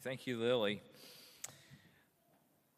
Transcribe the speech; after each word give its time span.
Thank 0.00 0.28
you, 0.28 0.38
Lily. 0.38 0.80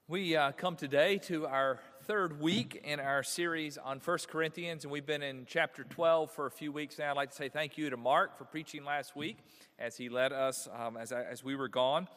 We 0.09 0.36
uh, 0.36 0.52
come 0.52 0.74
today 0.74 1.19
to 1.24 1.46
our 1.46 1.78
third 2.04 2.40
week 2.40 2.81
in 2.82 2.98
our 2.98 3.23
series 3.23 3.77
on 3.77 3.98
1 3.98 4.19
Corinthians, 4.27 4.85
and 4.85 4.90
we've 4.90 5.04
been 5.04 5.22
in 5.22 5.45
chapter 5.46 5.85
12 5.85 6.30
for 6.30 6.46
a 6.46 6.51
few 6.51 6.72
weeks 6.72 6.98
now. 6.98 7.11
I'd 7.11 7.17
like 7.17 7.30
to 7.30 7.37
say 7.37 7.51
thank 7.51 7.77
you 7.77 7.91
to 7.91 7.98
Mark 7.98 8.38
for 8.38 8.45
preaching 8.45 8.87
last 8.87 9.14
week 9.14 9.37
as 9.79 9.98
he 9.98 10.09
led 10.09 10.33
us 10.33 10.67
um, 10.75 10.96
as, 10.96 11.12
as 11.12 11.45
we 11.45 11.56
were 11.56 11.69
gone. 11.69 12.09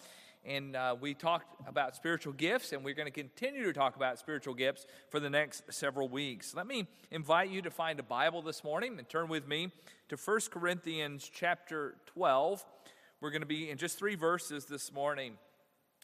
And 0.45 0.73
uh, 0.77 0.95
we 0.99 1.13
talked 1.13 1.67
about 1.67 1.97
spiritual 1.97 2.31
gifts, 2.31 2.71
and 2.71 2.81
we're 2.81 2.95
going 2.95 3.07
to 3.07 3.11
continue 3.11 3.65
to 3.65 3.73
talk 3.73 3.97
about 3.97 4.19
spiritual 4.19 4.53
gifts 4.53 4.85
for 5.09 5.19
the 5.19 5.29
next 5.29 5.63
several 5.69 6.07
weeks. 6.07 6.55
Let 6.55 6.65
me 6.65 6.87
invite 7.11 7.49
you 7.49 7.61
to 7.63 7.71
find 7.71 7.99
a 7.99 8.03
Bible 8.03 8.41
this 8.41 8.63
morning 8.63 8.97
and 8.97 9.09
turn 9.09 9.27
with 9.27 9.49
me 9.49 9.69
to 10.07 10.15
1 10.15 10.39
Corinthians 10.49 11.29
chapter 11.31 11.95
12. 12.05 12.63
We're 13.23 13.31
going 13.31 13.39
to 13.39 13.47
be 13.47 13.69
in 13.69 13.77
just 13.77 13.97
three 13.97 14.15
verses 14.15 14.65
this 14.65 14.91
morning 14.91 15.37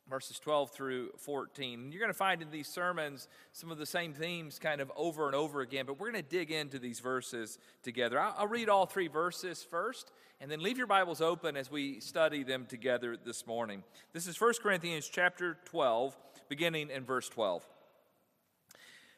verses 0.09 0.39
12 0.39 0.71
through 0.71 1.09
14. 1.17 1.91
You're 1.91 1.99
going 1.99 2.13
to 2.13 2.17
find 2.17 2.41
in 2.41 2.49
these 2.49 2.69
sermons 2.69 3.27
some 3.51 3.71
of 3.71 3.77
the 3.77 3.85
same 3.85 4.13
themes 4.13 4.57
kind 4.57 4.79
of 4.79 4.89
over 4.95 5.25
and 5.25 5.35
over 5.35 5.59
again, 5.59 5.85
but 5.85 5.99
we're 5.99 6.09
going 6.09 6.23
to 6.23 6.29
dig 6.29 6.49
into 6.49 6.79
these 6.79 7.01
verses 7.01 7.59
together. 7.83 8.17
I'll, 8.21 8.35
I'll, 8.37 8.47
read 8.47 8.69
all 8.69 8.85
three 8.85 9.09
verses 9.09 9.61
first, 9.61 10.13
and 10.39 10.49
then 10.49 10.61
leave 10.61 10.77
your 10.77 10.87
Bibles 10.87 11.19
open 11.19 11.57
as 11.57 11.69
we 11.69 11.99
study 11.99 12.43
them 12.43 12.65
together 12.65 13.17
this 13.17 13.45
morning. 13.45 13.83
This 14.13 14.25
is 14.25 14.39
1 14.39 14.53
Corinthians 14.63 15.09
chapter 15.11 15.57
12, 15.65 16.15
beginning 16.47 16.89
in 16.89 17.03
verse 17.03 17.27
12. 17.27 17.67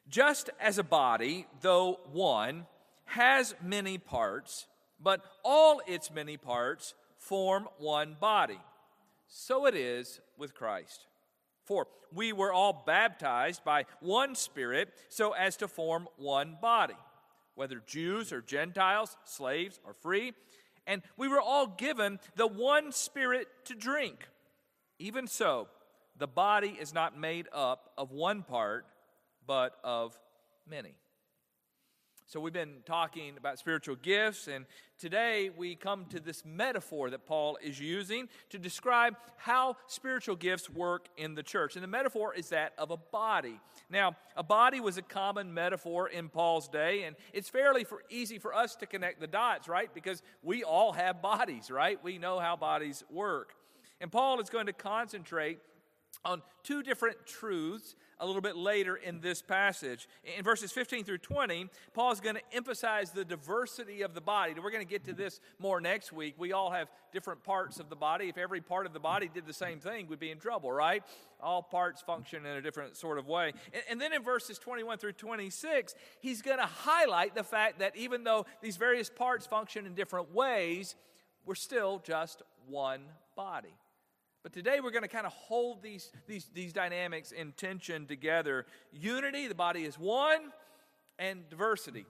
Just 0.10 0.50
as 0.60 0.80
a 0.80 0.84
body, 0.84 1.46
though 1.62 2.00
one, 2.12 2.66
has 3.06 3.54
many 3.64 4.00
parts, 4.00 4.66
but 5.00 5.24
all 5.44 5.84
its 5.86 6.10
many 6.10 6.36
parts 6.36 6.96
form 7.22 7.68
one 7.78 8.18
body 8.20 8.60
so 9.32 9.66
it 9.66 9.76
is 9.76 10.20
with 10.38 10.54
Christ. 10.54 11.06
For 11.64 11.88
we 12.14 12.34
were 12.34 12.52
all 12.52 12.84
baptized 12.86 13.64
by 13.64 13.86
one 14.02 14.36
Spirit 14.36 14.90
so 15.08 15.32
as 15.32 15.56
to 15.58 15.68
form 15.68 16.08
one 16.18 16.58
body, 16.62 16.98
whether 17.56 17.82
Jews 17.88 18.34
or 18.34 18.42
Gentiles, 18.42 19.16
slaves 19.24 19.80
or 19.86 19.94
free, 19.94 20.34
and 20.86 21.02
we 21.16 21.30
were 21.30 21.40
all 21.40 21.68
given 21.68 22.20
the 22.36 22.48
one 22.48 22.92
Spirit 22.92 23.48
to 23.66 23.76
drink. 23.76 24.28
Even 25.00 25.28
so, 25.28 25.70
the 26.18 26.28
body 26.28 26.78
is 26.80 26.94
not 26.94 27.18
made 27.18 27.48
up 27.54 27.92
of 27.98 28.12
one 28.12 28.44
part, 28.44 28.86
but 29.48 29.76
of 29.84 30.20
many. 30.70 30.96
So, 32.32 32.40
we've 32.40 32.54
been 32.54 32.78
talking 32.86 33.36
about 33.36 33.60
spiritual 33.60 33.98
gifts, 33.98 34.48
and 34.48 34.66
today 34.98 35.50
we 35.50 35.76
come 35.76 36.06
to 36.12 36.20
this 36.22 36.46
metaphor 36.46 37.10
that 37.10 37.26
Paul 37.26 37.58
is 37.62 37.78
using 37.78 38.30
to 38.52 38.58
describe 38.58 39.18
how 39.36 39.76
spiritual 39.88 40.38
gifts 40.38 40.70
work 40.70 41.10
in 41.18 41.36
the 41.36 41.44
church. 41.44 41.76
And 41.76 41.84
the 41.84 41.90
metaphor 41.90 42.34
is 42.34 42.48
that 42.48 42.72
of 42.78 42.90
a 42.90 42.96
body. 42.96 43.60
Now, 43.90 44.16
a 44.38 44.44
body 44.44 44.80
was 44.80 44.98
a 44.98 45.02
common 45.02 45.54
metaphor 45.54 46.08
in 46.08 46.30
Paul's 46.30 46.70
day, 46.70 47.04
and 47.04 47.18
it's 47.34 47.50
fairly 47.50 47.84
for, 47.84 48.02
easy 48.10 48.40
for 48.40 48.56
us 48.56 48.78
to 48.78 48.86
connect 48.86 49.20
the 49.20 49.28
dots, 49.28 49.68
right? 49.68 49.94
Because 49.94 50.24
we 50.42 50.64
all 50.64 50.94
have 50.94 51.22
bodies, 51.22 51.70
right? 51.70 52.02
We 52.02 52.18
know 52.18 52.40
how 52.40 52.56
bodies 52.56 53.04
work. 53.12 53.56
And 54.00 54.10
Paul 54.10 54.40
is 54.40 54.50
going 54.50 54.68
to 54.68 54.74
concentrate 54.74 55.60
on 56.24 56.42
two 56.64 56.84
different 56.84 57.26
truths 57.26 57.96
a 58.20 58.26
little 58.26 58.42
bit 58.42 58.56
later 58.56 58.96
in 58.96 59.20
this 59.20 59.42
passage. 59.42 60.08
In 60.38 60.44
verses 60.44 60.72
15 60.72 61.04
through 61.04 61.18
20, 61.18 61.68
Paul 61.96 62.12
is 62.12 62.20
going 62.20 62.36
to 62.36 62.42
emphasize 62.54 63.10
the 63.10 63.26
diversity 63.26 64.04
of 64.04 64.14
the 64.14 64.22
body. 64.22 64.54
We're 64.54 64.70
going 64.70 64.86
to 64.86 64.90
get 64.90 65.04
to 65.06 65.14
this 65.14 65.40
more 65.58 65.82
next 65.82 66.14
week. 66.14 66.36
We 66.38 66.54
all 66.54 66.70
have 66.70 66.88
different 67.12 67.44
parts 67.44 67.80
of 67.80 67.90
the 67.90 67.96
body. 67.96 68.30
If 68.30 68.38
every 68.38 68.62
part 68.62 68.86
of 68.86 68.94
the 68.94 69.00
body 69.00 69.28
did 69.34 69.48
the 69.48 69.54
same 69.54 69.80
thing, 69.80 70.08
we'd 70.08 70.20
be 70.20 70.30
in 70.30 70.38
trouble, 70.38 70.72
right? 70.72 71.04
All 71.42 71.64
parts 71.64 72.02
function 72.02 72.46
in 72.46 72.58
a 72.58 72.62
different 72.62 72.96
sort 72.96 73.18
of 73.18 73.28
way. 73.28 73.54
And, 73.74 73.84
and 73.90 74.02
then 74.02 74.14
in 74.14 74.22
verses 74.22 74.60
21 74.60 75.00
through 75.00 75.14
26, 75.14 75.96
he's 76.20 76.44
going 76.44 76.60
to 76.60 76.68
highlight 76.68 77.34
the 77.34 77.44
fact 77.44 77.80
that 77.80 77.98
even 77.98 78.24
though 78.24 78.46
these 78.62 78.78
various 78.78 79.10
parts 79.10 79.48
function 79.48 79.88
in 79.88 79.96
different 79.96 80.32
ways, 80.32 80.96
we're 81.44 81.56
still 81.56 82.00
just 82.06 82.44
one 82.68 83.02
body. 83.36 83.74
But 84.44 84.54
today 84.54 84.80
we're 84.82 84.92
going 84.92 85.04
to 85.04 85.08
kind 85.08 85.28
of 85.28 85.34
hold 85.34 85.84
these, 85.84 86.12
these, 86.28 86.50
these 86.54 86.74
dynamics 86.74 87.32
in 87.32 87.52
tension 87.52 88.08
together. 88.08 88.66
Unity, 88.92 89.48
the 89.48 89.56
body 89.56 89.84
is 89.84 90.00
one, 90.00 90.52
and 91.20 91.48
diversity, 91.50 92.06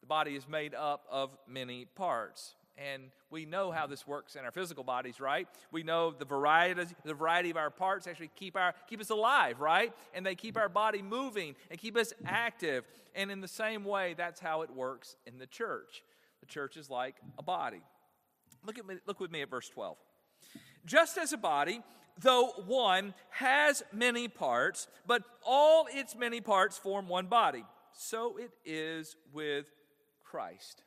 the 0.00 0.06
body 0.06 0.36
is 0.36 0.48
made 0.48 0.74
up 0.74 1.04
of 1.10 1.30
many 1.48 1.84
parts. 1.84 2.54
And 2.78 3.10
we 3.30 3.44
know 3.44 3.70
how 3.70 3.86
this 3.86 4.06
works 4.06 4.34
in 4.34 4.44
our 4.44 4.50
physical 4.50 4.82
bodies, 4.84 5.20
right? 5.20 5.46
We 5.72 5.82
know 5.82 6.12
the 6.12 6.24
variety, 6.24 6.84
the 7.04 7.14
variety 7.14 7.50
of 7.50 7.56
our 7.56 7.70
parts 7.70 8.06
actually 8.06 8.30
keep, 8.34 8.56
our, 8.56 8.74
keep 8.88 9.00
us 9.00 9.10
alive, 9.10 9.60
right? 9.60 9.92
And 10.14 10.24
they 10.24 10.34
keep 10.34 10.56
our 10.56 10.68
body 10.68 11.02
moving 11.02 11.54
and 11.70 11.78
keep 11.78 11.96
us 11.96 12.12
active. 12.24 12.84
And 13.14 13.30
in 13.30 13.40
the 13.40 13.48
same 13.48 13.84
way, 13.84 14.14
that's 14.16 14.40
how 14.40 14.62
it 14.62 14.70
works 14.70 15.16
in 15.26 15.38
the 15.38 15.46
church. 15.46 16.02
The 16.40 16.46
church 16.46 16.76
is 16.76 16.88
like 16.88 17.16
a 17.38 17.42
body. 17.42 17.82
Look, 18.64 18.78
at 18.78 18.86
me, 18.86 18.96
look 19.06 19.20
with 19.20 19.30
me 19.30 19.42
at 19.42 19.50
verse 19.50 19.68
12. 19.68 19.96
Just 20.84 21.16
as 21.18 21.32
a 21.32 21.38
body, 21.38 21.80
though 22.18 22.52
one, 22.66 23.14
has 23.30 23.82
many 23.92 24.28
parts, 24.28 24.88
but 25.06 25.22
all 25.44 25.86
its 25.92 26.16
many 26.16 26.40
parts 26.40 26.76
form 26.76 27.08
one 27.08 27.26
body, 27.26 27.64
so 27.92 28.36
it 28.36 28.50
is 28.64 29.16
with 29.32 29.66
Christ. 30.24 30.82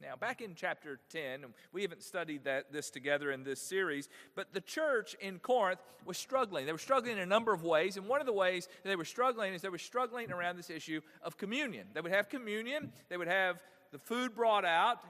Now, 0.00 0.16
back 0.16 0.40
in 0.40 0.54
chapter 0.54 0.98
10, 1.10 1.44
we 1.72 1.82
haven't 1.82 2.02
studied 2.02 2.44
that, 2.44 2.72
this 2.72 2.88
together 2.88 3.30
in 3.32 3.44
this 3.44 3.60
series, 3.60 4.08
but 4.34 4.54
the 4.54 4.60
church 4.62 5.14
in 5.20 5.38
Corinth 5.38 5.80
was 6.06 6.16
struggling. 6.16 6.64
They 6.64 6.72
were 6.72 6.78
struggling 6.78 7.12
in 7.12 7.18
a 7.18 7.26
number 7.26 7.52
of 7.52 7.64
ways, 7.64 7.98
and 7.98 8.06
one 8.06 8.20
of 8.20 8.26
the 8.26 8.32
ways 8.32 8.66
they 8.82 8.96
were 8.96 9.04
struggling 9.04 9.52
is 9.52 9.60
they 9.60 9.68
were 9.68 9.76
struggling 9.76 10.32
around 10.32 10.56
this 10.56 10.70
issue 10.70 11.02
of 11.22 11.36
communion. 11.36 11.88
They 11.92 12.00
would 12.00 12.12
have 12.12 12.30
communion, 12.30 12.92
they 13.10 13.18
would 13.18 13.28
have 13.28 13.62
the 13.92 13.98
food 13.98 14.34
brought 14.34 14.64
out, 14.64 15.00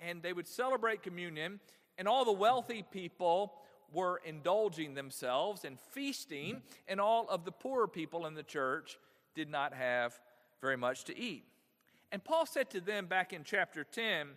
and 0.00 0.20
they 0.20 0.32
would 0.32 0.48
celebrate 0.48 1.04
communion, 1.04 1.60
and 1.96 2.08
all 2.08 2.24
the 2.24 2.32
wealthy 2.32 2.82
people 2.90 3.52
were 3.92 4.20
indulging 4.24 4.94
themselves 4.94 5.64
and 5.64 5.78
feasting, 5.78 6.62
and 6.88 7.00
all 7.00 7.28
of 7.28 7.44
the 7.44 7.52
poorer 7.52 7.88
people 7.88 8.26
in 8.26 8.34
the 8.34 8.42
church 8.42 8.98
did 9.34 9.50
not 9.50 9.74
have 9.74 10.18
very 10.60 10.76
much 10.76 11.04
to 11.04 11.18
eat. 11.18 11.44
And 12.12 12.22
Paul 12.22 12.46
said 12.46 12.70
to 12.70 12.80
them 12.80 13.06
back 13.06 13.32
in 13.32 13.44
chapter 13.44 13.84
10, 13.84 14.28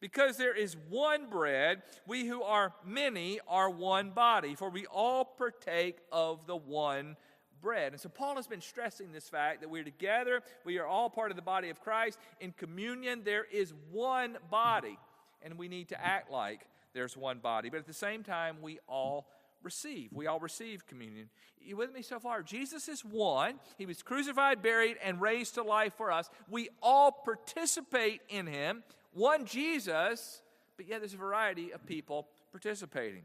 because 0.00 0.38
there 0.38 0.56
is 0.56 0.76
one 0.88 1.28
bread, 1.28 1.82
we 2.06 2.26
who 2.26 2.42
are 2.42 2.72
many 2.86 3.38
are 3.46 3.68
one 3.68 4.10
body, 4.10 4.54
for 4.54 4.70
we 4.70 4.86
all 4.86 5.24
partake 5.24 5.98
of 6.10 6.46
the 6.46 6.56
one 6.56 7.16
bread. 7.60 7.92
And 7.92 8.00
so 8.00 8.08
Paul 8.08 8.36
has 8.36 8.46
been 8.46 8.62
stressing 8.62 9.12
this 9.12 9.28
fact 9.28 9.60
that 9.60 9.68
we're 9.68 9.84
together, 9.84 10.40
we 10.64 10.78
are 10.78 10.86
all 10.86 11.10
part 11.10 11.30
of 11.30 11.36
the 11.36 11.42
body 11.42 11.68
of 11.68 11.80
Christ. 11.80 12.18
In 12.40 12.52
communion, 12.52 13.20
there 13.24 13.44
is 13.44 13.74
one 13.92 14.38
body, 14.50 14.98
and 15.42 15.58
we 15.58 15.68
need 15.68 15.90
to 15.90 16.02
act 16.02 16.30
like 16.30 16.66
there's 16.94 17.16
one 17.16 17.38
body. 17.38 17.70
But 17.70 17.78
at 17.78 17.86
the 17.86 17.92
same 17.92 18.22
time, 18.22 18.58
we 18.62 18.78
all 18.88 19.28
receive. 19.62 20.10
We 20.12 20.26
all 20.26 20.40
receive 20.40 20.86
communion. 20.86 21.28
You 21.60 21.76
with 21.76 21.92
me 21.92 22.02
so 22.02 22.18
far? 22.18 22.42
Jesus 22.42 22.88
is 22.88 23.04
one. 23.04 23.60
He 23.78 23.86
was 23.86 24.02
crucified, 24.02 24.62
buried, 24.62 24.96
and 25.02 25.20
raised 25.20 25.54
to 25.54 25.62
life 25.62 25.94
for 25.96 26.10
us. 26.10 26.30
We 26.48 26.70
all 26.82 27.12
participate 27.12 28.22
in 28.28 28.46
him. 28.46 28.82
One 29.12 29.44
Jesus, 29.44 30.42
but 30.76 30.86
yet 30.86 31.00
there's 31.00 31.14
a 31.14 31.18
variety 31.18 31.72
of 31.72 31.84
people 31.86 32.28
participating. 32.52 33.24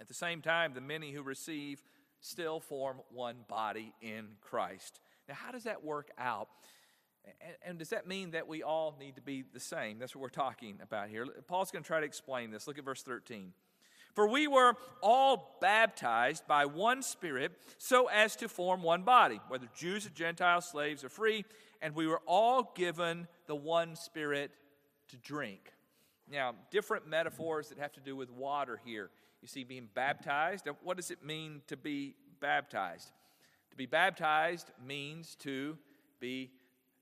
At 0.00 0.08
the 0.08 0.14
same 0.14 0.40
time, 0.40 0.74
the 0.74 0.80
many 0.80 1.12
who 1.12 1.22
receive 1.22 1.82
still 2.20 2.60
form 2.60 2.98
one 3.12 3.36
body 3.48 3.92
in 4.00 4.28
Christ. 4.40 5.00
Now, 5.28 5.34
how 5.34 5.52
does 5.52 5.64
that 5.64 5.84
work 5.84 6.10
out? 6.18 6.48
And, 7.24 7.54
and, 7.64 7.78
does 7.78 7.90
that 7.90 8.06
mean 8.06 8.32
that 8.32 8.48
we 8.48 8.62
all 8.62 8.96
need 8.98 9.14
to 9.14 9.20
be 9.20 9.44
the 9.52 9.60
same? 9.60 9.98
That's 9.98 10.14
what 10.14 10.22
we're 10.22 10.28
talking 10.28 10.78
about 10.82 11.08
here. 11.08 11.26
Paul's 11.46 11.70
going 11.70 11.84
to 11.84 11.86
try 11.86 12.00
to 12.00 12.06
explain 12.06 12.50
this. 12.50 12.66
Look 12.66 12.78
at 12.78 12.84
verse 12.84 13.02
13. 13.02 13.52
For 14.14 14.28
we 14.28 14.46
were 14.46 14.74
all 15.02 15.56
baptized 15.60 16.46
by 16.46 16.66
one 16.66 17.02
Spirit 17.02 17.52
so 17.78 18.08
as 18.08 18.36
to 18.36 18.48
form 18.48 18.82
one 18.82 19.02
body, 19.02 19.40
whether 19.48 19.68
Jews 19.74 20.06
or 20.06 20.10
Gentiles, 20.10 20.68
slaves 20.68 21.04
or 21.04 21.08
free, 21.08 21.44
and 21.80 21.94
we 21.94 22.06
were 22.06 22.20
all 22.26 22.72
given 22.76 23.26
the 23.46 23.54
one 23.54 23.96
Spirit 23.96 24.50
to 25.08 25.16
drink. 25.16 25.72
Now, 26.30 26.54
different 26.70 27.06
metaphors 27.06 27.68
that 27.68 27.78
have 27.78 27.92
to 27.92 28.00
do 28.00 28.14
with 28.14 28.30
water 28.30 28.80
here. 28.84 29.10
You 29.40 29.48
see, 29.48 29.64
being 29.64 29.88
baptized. 29.94 30.68
What 30.82 30.96
does 30.96 31.10
it 31.10 31.24
mean 31.24 31.62
to 31.66 31.76
be 31.76 32.14
baptized? 32.40 33.10
To 33.70 33.76
be 33.76 33.86
baptized 33.86 34.70
means 34.86 35.34
to 35.40 35.78
be 36.20 36.50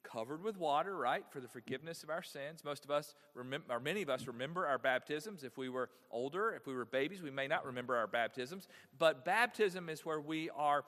covered 0.03 0.43
with 0.43 0.59
water, 0.59 0.97
right, 0.97 1.25
for 1.31 1.41
the 1.41 1.49
forgiveness 1.49 2.03
of 2.03 2.11
our 2.11 2.23
sins. 2.23 2.65
Most 2.65 2.85
of 2.85 2.91
us, 2.91 3.15
remember, 3.35 3.73
or 3.73 3.81
many 3.81 4.03
of 4.03 4.11
us, 4.11 4.27
remember 4.27 4.67
our 4.67 4.79
baptisms. 4.79 5.45
If 5.45 5.57
we 5.57 5.69
were 5.69 5.91
older, 6.11 6.53
if 6.53 6.67
we 6.67 6.75
were 6.75 6.85
babies, 6.85 7.23
we 7.23 7.31
may 7.31 7.47
not 7.47 7.65
remember 7.65 7.97
our 7.97 8.07
baptisms. 8.07 8.69
But 8.99 9.25
baptism 9.25 9.89
is 9.89 10.05
where 10.05 10.21
we 10.21 10.51
are, 10.51 10.85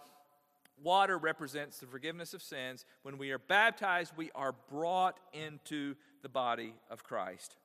water 0.83 1.19
represents 1.19 1.79
the 1.79 1.87
forgiveness 1.87 2.35
of 2.35 2.43
sins. 2.43 2.85
When 3.03 3.19
we 3.19 3.31
are 3.31 3.39
baptized, 3.39 4.13
we 4.17 4.31
are 4.35 4.55
brought 4.71 5.19
into 5.33 5.95
the 6.23 6.29
body 6.29 6.75
of 6.91 7.05
Christ. 7.05 7.57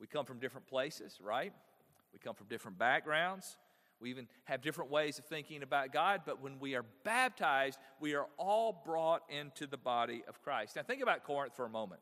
We 0.00 0.06
come 0.06 0.24
from 0.26 0.38
different 0.38 0.66
places, 0.66 1.18
right? 1.22 1.52
We 2.12 2.18
come 2.18 2.34
from 2.34 2.46
different 2.48 2.78
backgrounds. 2.78 3.56
We 4.00 4.10
even 4.10 4.28
have 4.44 4.62
different 4.62 4.90
ways 4.90 5.18
of 5.18 5.24
thinking 5.24 5.62
about 5.62 5.92
God, 5.92 6.22
but 6.26 6.42
when 6.42 6.58
we 6.58 6.74
are 6.74 6.84
baptized, 7.04 7.78
we 8.00 8.14
are 8.14 8.26
all 8.36 8.82
brought 8.84 9.22
into 9.28 9.66
the 9.66 9.76
body 9.76 10.22
of 10.28 10.42
Christ. 10.42 10.76
Now, 10.76 10.82
think 10.82 11.02
about 11.02 11.24
Corinth 11.24 11.54
for 11.56 11.64
a 11.64 11.70
moment. 11.70 12.00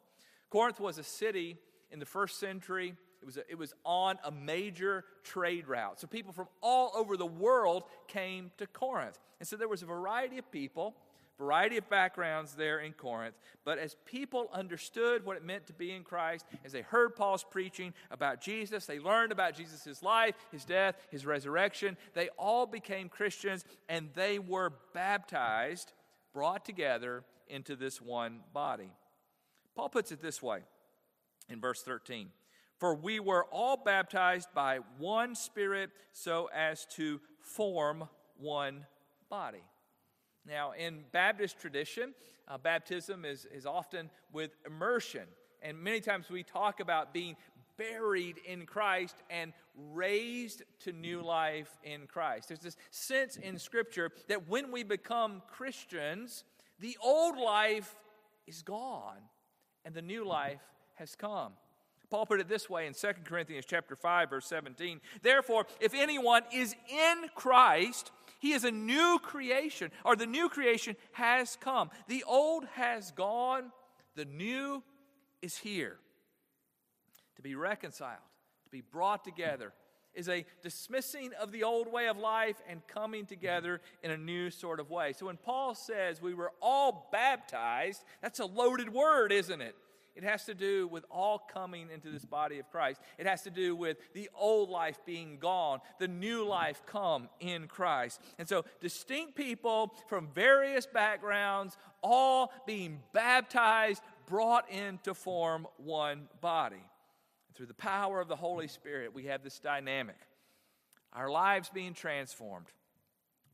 Corinth 0.51 0.81
was 0.81 0.99
a 0.99 1.03
city 1.03 1.57
in 1.91 1.99
the 1.99 2.07
first 2.07 2.41
century. 2.41 2.95
It 3.23 3.25
was, 3.25 3.37
a, 3.37 3.51
it 3.51 3.57
was 3.57 3.73
on 3.85 4.19
a 4.25 4.31
major 4.31 5.05
trade 5.23 5.69
route. 5.69 6.01
So 6.01 6.07
people 6.07 6.33
from 6.33 6.49
all 6.61 6.93
over 6.95 7.17
the 7.17 7.27
world 7.27 7.85
came 8.09 8.51
to 8.59 8.67
Corinth. 8.67 9.19
And 9.41 9.49
so 9.49 9.57
there 9.57 9.69
was 9.69 9.83
a 9.83 9.87
variety 9.87 10.39
of 10.39 10.51
people 10.51 10.97
variety 11.39 11.77
of 11.77 11.89
backgrounds 11.89 12.55
there 12.55 12.81
in 12.81 12.93
Corinth. 12.93 13.35
But 13.65 13.79
as 13.79 13.97
people 14.05 14.49
understood 14.53 15.25
what 15.25 15.37
it 15.37 15.45
meant 15.45 15.67
to 15.67 15.73
be 15.73 15.91
in 15.93 16.05
Christ, 16.05 16.47
as 16.65 16.73
they 16.73 16.83
heard 16.83 17.17
Paul's 17.17 17.45
preaching 17.45 17.93
about 18.11 18.41
Jesus, 18.41 18.87
they 18.87 18.99
learned 18.99 19.33
about 19.33 19.57
Jesus' 19.57 20.03
life, 20.03 20.35
his 20.53 20.65
death, 20.65 20.97
his 21.11 21.27
resurrection, 21.27 21.97
they 22.15 22.29
all 22.39 22.67
became 22.67 23.09
Christians 23.09 23.65
and 23.89 24.11
they 24.15 24.39
were 24.39 24.73
baptized, 24.93 25.93
brought 26.33 26.65
together 26.65 27.25
into 27.49 27.77
this 27.77 28.01
one 28.01 28.41
body. 28.53 28.93
Paul 29.75 29.89
puts 29.89 30.13
it 30.13 30.23
this 30.23 30.43
way 30.43 30.61
in 31.49 31.61
verse 31.61 31.83
13 31.83 32.29
For 32.79 32.95
we 32.95 33.21
were 33.21 33.45
all 33.47 33.77
baptized 33.77 34.49
by 34.55 34.79
one 34.99 35.35
Spirit 35.35 35.91
so 36.13 36.49
as 36.55 36.87
to 36.97 37.21
form 37.41 38.09
one 38.37 38.87
body. 39.29 39.63
Now, 40.47 40.73
in 40.73 41.05
Baptist 41.13 41.59
tradition, 41.59 42.15
uh, 42.49 42.59
baptism 42.59 43.25
is, 43.25 43.47
is 43.47 43.67
often 43.67 44.11
with 44.33 44.51
immersion. 44.67 45.25
And 45.63 45.79
many 45.79 46.01
times 46.01 46.29
we 46.29 46.43
talk 46.43 46.81
about 46.81 47.15
being 47.15 47.37
buried 47.77 48.39
in 48.45 48.67
Christ 48.67 49.17
and 49.31 49.53
raised 49.93 50.63
to 50.81 50.93
new 50.93 51.23
life 51.23 51.71
in 51.83 52.07
Christ. 52.07 52.49
There's 52.49 52.61
this 52.61 52.77
sense 52.91 53.37
in 53.37 53.59
Scripture 53.59 54.11
that 54.29 54.49
when 54.49 54.71
we 54.71 54.83
become 54.83 55.43
Christians, 55.51 56.45
the 56.79 56.97
old 57.03 57.39
life 57.39 57.95
is 58.47 58.63
gone 58.63 59.23
and 59.85 59.95
the 59.95 60.03
new 60.03 60.25
life 60.25 60.61
has 60.95 61.17
come. 61.17 61.53
Paul 62.15 62.27
put 62.27 62.39
it 62.39 62.49
this 62.49 62.71
way 62.71 62.87
in 62.87 62.95
2 62.95 63.09
Corinthians 63.25 63.65
chapter 63.67 63.97
5 63.97 64.31
verse 64.31 64.47
17. 64.47 65.01
Therefore, 65.23 65.67
if 65.81 65.95
anyone 65.95 66.43
is 66.53 66.73
in 66.89 67.29
Christ, 67.35 68.13
he 68.39 68.53
is 68.53 68.63
a 68.63 68.71
new 68.71 69.19
creation, 69.21 69.91
or 70.05 70.15
the 70.15 70.25
new 70.25 70.49
creation 70.49 70.95
has 71.11 71.59
come. 71.61 71.91
The 72.07 72.23
old 72.23 72.67
has 72.75 73.11
gone, 73.11 73.73
the 74.15 74.27
new 74.27 74.85
is 75.43 75.57
here. 75.57 75.97
To 77.35 77.43
be 77.43 77.57
reconciled, 77.57 78.23
to 78.63 78.71
be 78.71 78.81
brought 78.81 79.25
together, 79.25 79.73
is 80.15 80.29
a 80.29 80.47
dismissing 80.63 81.33
of 81.41 81.51
the 81.51 81.65
old 81.65 81.91
way 81.91 82.07
of 82.07 82.17
life 82.17 82.63
and 82.69 82.87
coming 82.87 83.27
together 83.27 83.81
in 84.05 84.13
a 84.13 84.17
new 84.17 84.51
sort 84.51 84.79
of 84.79 84.89
way. 84.89 85.15
So 85.15 85.27
when 85.27 85.37
Paul 85.37 85.75
says 85.75 86.23
we 86.23 86.35
were 86.35 86.53
all 86.63 87.09
baptized, 87.11 88.05
that's 88.23 88.39
a 88.39 88.47
loaded 88.47 88.93
word, 88.93 89.33
isn't 89.33 89.61
it? 89.61 89.75
It 90.15 90.23
has 90.23 90.45
to 90.45 90.55
do 90.55 90.87
with 90.87 91.05
all 91.11 91.39
coming 91.39 91.89
into 91.93 92.11
this 92.11 92.25
body 92.25 92.61
of 92.61 92.71
Christ. 92.71 93.01
It 93.19 93.27
has 93.27 93.43
to 93.43 93.51
do 93.51 93.75
with 93.75 93.97
the 94.15 94.31
old 94.35 94.71
life 94.71 94.99
being 95.05 95.39
gone, 95.39 95.81
the 95.99 96.07
new 96.07 96.45
life 96.45 96.83
come 96.87 97.29
in 97.41 97.67
Christ. 97.67 98.21
And 98.39 98.49
so, 98.49 98.65
distinct 98.81 99.35
people 99.35 99.95
from 100.09 100.29
various 100.29 100.87
backgrounds, 100.87 101.77
all 102.03 102.53
being 102.67 103.01
baptized, 103.13 104.03
brought 104.27 104.71
in 104.71 104.99
to 105.03 105.15
form 105.15 105.67
one 105.79 106.29
body. 106.41 106.77
And 106.77 107.57
through 107.57 107.67
the 107.67 107.75
power 107.75 108.21
of 108.21 108.29
the 108.29 108.37
Holy 108.37 108.69
Spirit, 108.69 109.15
we 109.15 109.25
have 109.25 109.43
this 109.43 109.59
dynamic. 109.59 110.17
Our 111.13 111.31
lives 111.31 111.71
being 111.73 111.95
transformed 111.95 112.67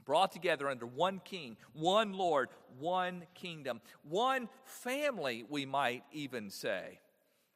brought 0.05 0.32
together 0.32 0.69
under 0.69 0.87
one 0.87 1.20
king, 1.25 1.56
one 1.73 2.12
Lord, 2.12 2.49
one 2.79 3.25
kingdom, 3.35 3.81
one 4.02 4.49
family, 4.64 5.44
we 5.49 5.67
might 5.67 6.05
even 6.12 6.50
say. 6.50 7.00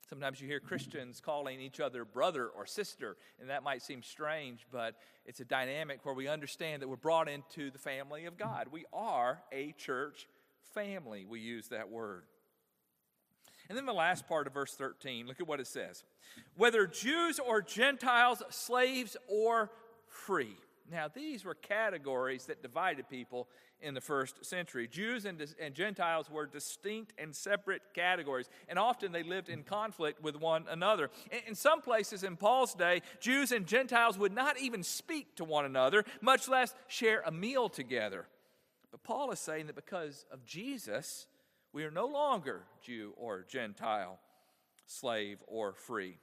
Sometimes 0.09 0.41
you 0.41 0.47
hear 0.47 0.61
Christians 0.61 1.21
calling 1.25 1.61
each 1.61 1.81
other 1.81 2.05
brother 2.05 2.47
or 2.49 2.67
sister, 2.67 3.17
and 3.41 3.49
that 3.51 3.63
might 3.63 3.83
seem 3.83 4.03
strange, 4.03 4.67
but 4.71 4.95
it's 5.25 5.41
a 5.41 5.45
dynamic 5.45 6.05
where 6.05 6.15
we 6.15 6.29
understand 6.29 6.83
that 6.83 6.89
we're 6.89 6.97
brought 6.97 7.29
into 7.29 7.71
the 7.71 7.79
family 7.79 8.27
of 8.27 8.37
God. 8.37 8.69
We 8.71 8.85
are 8.93 9.43
a 9.51 9.73
church 9.73 10.29
family. 10.75 11.25
We 11.25 11.41
use 11.41 11.69
that 11.69 11.91
word. 11.91 12.25
And 13.69 13.79
then 13.79 13.87
the 13.87 13.95
last 13.95 14.29
part 14.29 14.47
of 14.47 14.53
verse 14.53 14.75
13, 14.75 15.27
look 15.27 15.41
at 15.41 15.49
what 15.49 15.61
it 15.61 15.67
says. 15.67 16.05
Whether 16.57 16.87
Jews 16.87 17.39
or 17.39 17.63
Gentiles, 17.63 18.43
slaves 18.51 19.17
or 19.27 19.71
free. 20.07 20.57
Now, 20.91 21.09
these 21.09 21.45
were 21.45 21.55
categories 21.55 22.45
that 22.47 22.63
divided 22.63 23.09
people 23.09 23.49
in 23.81 23.95
the 23.95 24.03
first 24.03 24.45
century. 24.45 24.87
Jews 24.87 25.25
and, 25.25 25.43
and, 25.59 25.75
Gentiles 25.75 26.31
were 26.31 26.47
distinct 26.47 27.15
and 27.19 27.35
separate 27.35 27.81
categories, 27.95 28.51
and 28.69 28.79
often 28.79 29.11
they 29.11 29.23
lived 29.23 29.49
in 29.49 29.63
conflict 29.63 30.23
with 30.23 30.37
one 30.37 30.67
another. 30.69 31.11
In, 31.31 31.39
in 31.49 31.55
some 31.55 31.81
places 31.81 32.23
in 32.23 32.37
Paul's 32.37 32.75
day, 32.75 33.01
Jews 33.19 33.51
and 33.51 33.67
Gentiles 33.67 34.19
would 34.19 34.35
not 34.35 34.61
even 34.61 34.83
speak 34.83 35.37
to 35.37 35.45
one 35.45 35.65
another, 35.65 36.05
much 36.21 36.49
less 36.49 36.75
share 36.87 37.23
a 37.25 37.33
meal 37.33 37.71
together. 37.71 38.27
But 38.91 39.03
Paul 39.03 39.31
is 39.33 39.41
saying 39.41 39.67
that 39.69 39.77
because 39.77 40.27
of 40.31 40.45
Jesus, 40.45 41.27
we 41.73 41.85
are 41.85 41.91
no 41.91 42.07
longer 42.07 42.63
Jew 42.83 43.15
or 43.17 43.45
Gentile, 43.49 44.19
slave 44.87 45.39
or 45.47 45.73
free. 45.73 46.19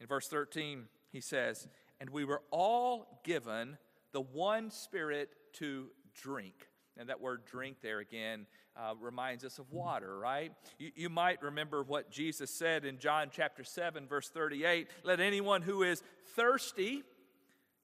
In 0.00 0.06
verse 0.06 0.26
13, 0.26 0.86
he 1.12 1.20
says, 1.20 1.68
and 2.02 2.10
we 2.10 2.24
were 2.24 2.42
all 2.50 3.20
given 3.22 3.78
the 4.10 4.20
one 4.20 4.72
Spirit 4.72 5.30
to 5.52 5.86
drink. 6.20 6.66
And 6.98 7.08
that 7.08 7.20
word 7.20 7.44
drink 7.44 7.76
there 7.80 8.00
again 8.00 8.46
uh, 8.76 8.94
reminds 9.00 9.44
us 9.44 9.60
of 9.60 9.70
water, 9.70 10.18
right? 10.18 10.50
You, 10.80 10.90
you 10.96 11.08
might 11.08 11.40
remember 11.40 11.84
what 11.84 12.10
Jesus 12.10 12.50
said 12.50 12.84
in 12.84 12.98
John 12.98 13.28
chapter 13.30 13.62
7, 13.62 14.08
verse 14.08 14.28
38 14.28 14.88
Let 15.04 15.20
anyone 15.20 15.62
who 15.62 15.84
is 15.84 16.02
thirsty 16.34 17.04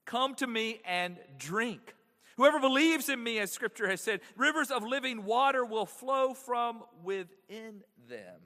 come 0.03 0.35
to 0.35 0.47
me 0.47 0.81
and 0.83 1.15
drink. 1.37 1.95
Whoever 2.35 2.59
believes 2.59 3.07
in 3.07 3.23
me, 3.23 3.39
as 3.39 3.53
scripture 3.53 3.87
has 3.87 4.01
said, 4.01 4.19
rivers 4.35 4.69
of 4.69 4.83
living 4.83 5.23
water 5.23 5.63
will 5.63 5.85
flow 5.85 6.33
from 6.33 6.83
within 7.05 7.83
them. 8.09 8.41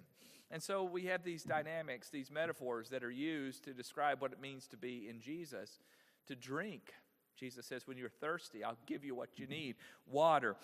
And 0.53 0.61
so 0.61 0.83
we 0.83 1.05
have 1.05 1.23
these 1.23 1.41
dynamics, 1.41 2.09
these 2.09 2.29
metaphors 2.29 2.89
that 2.89 3.03
are 3.03 3.09
used 3.09 3.63
to 3.63 3.73
describe 3.73 4.21
what 4.21 4.31
it 4.31 4.39
means 4.39 4.67
to 4.67 4.77
be 4.77 5.09
in 5.09 5.19
Jesus, 5.19 5.79
to 6.27 6.35
drink. 6.35 6.93
Jesus 7.35 7.65
says, 7.65 7.87
When 7.87 7.97
you're 7.97 8.07
thirsty, 8.07 8.63
I'll 8.63 8.77
give 8.85 9.03
you 9.03 9.15
what 9.15 9.39
you 9.39 9.47
need 9.47 9.77
water. 10.05 10.55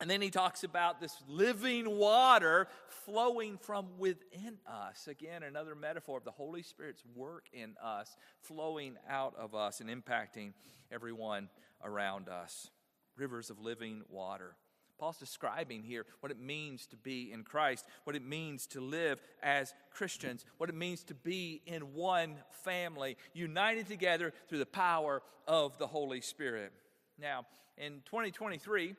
And 0.00 0.08
then 0.08 0.22
he 0.22 0.30
talks 0.30 0.62
about 0.62 1.00
this 1.00 1.16
living 1.26 1.90
water 1.90 2.68
flowing 3.04 3.58
from 3.58 3.98
within 3.98 4.58
us. 4.64 5.08
Again, 5.08 5.42
another 5.42 5.74
metaphor 5.74 6.18
of 6.18 6.24
the 6.24 6.30
Holy 6.30 6.62
Spirit's 6.62 7.02
work 7.16 7.46
in 7.52 7.74
us, 7.82 8.16
flowing 8.42 8.96
out 9.10 9.34
of 9.36 9.56
us 9.56 9.80
and 9.80 9.90
impacting 9.90 10.52
everyone 10.92 11.48
around 11.82 12.28
us. 12.28 12.70
Rivers 13.16 13.50
of 13.50 13.60
living 13.60 14.02
water. 14.08 14.54
Paul's 14.98 15.18
describing 15.18 15.82
here 15.82 16.06
what 16.20 16.32
it 16.32 16.40
means 16.40 16.86
to 16.86 16.96
be 16.96 17.32
in 17.32 17.42
Christ, 17.42 17.86
what 18.04 18.16
it 18.16 18.24
means 18.24 18.66
to 18.68 18.80
live 18.80 19.20
as 19.42 19.74
Christians, 19.90 20.44
what 20.58 20.68
it 20.68 20.74
means 20.74 21.02
to 21.04 21.14
be 21.14 21.62
in 21.66 21.94
one 21.94 22.36
family, 22.64 23.16
united 23.34 23.86
together 23.86 24.32
through 24.48 24.58
the 24.58 24.66
power 24.66 25.22
of 25.46 25.76
the 25.78 25.86
Holy 25.86 26.20
Spirit. 26.20 26.72
Now, 27.18 27.46
in 27.76 28.02
2023, 28.06 28.94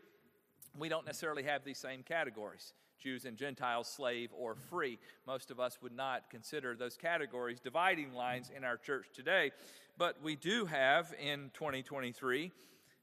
we 0.77 0.89
don't 0.89 1.05
necessarily 1.05 1.43
have 1.43 1.63
these 1.63 1.79
same 1.79 2.03
categories. 2.03 2.73
Jews 2.99 3.25
and 3.25 3.37
Gentiles, 3.37 3.87
slave 3.87 4.31
or 4.37 4.55
free. 4.55 4.97
Most 5.25 5.51
of 5.51 5.59
us 5.59 5.77
would 5.81 5.95
not 5.95 6.29
consider 6.29 6.75
those 6.75 6.97
categories 6.97 7.59
dividing 7.59 8.13
lines 8.13 8.51
in 8.55 8.63
our 8.63 8.77
church 8.77 9.07
today, 9.13 9.51
but 9.97 10.17
we 10.23 10.35
do 10.35 10.65
have 10.65 11.13
in 11.19 11.51
2023 11.53 12.51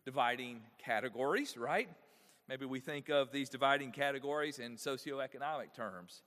dividing 0.04 0.60
categories, 0.78 1.56
right? 1.56 1.88
Maybe 2.48 2.66
we 2.66 2.80
think 2.80 3.08
of 3.08 3.32
these 3.32 3.48
dividing 3.48 3.90
categories 3.92 4.58
in 4.58 4.76
socioeconomic 4.76 5.72
terms. 5.74 6.22